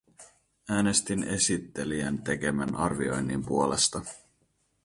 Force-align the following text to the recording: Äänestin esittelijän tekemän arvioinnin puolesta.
Äänestin 0.69 1.23
esittelijän 1.23 2.23
tekemän 2.23 2.75
arvioinnin 2.75 3.45
puolesta. 3.45 4.01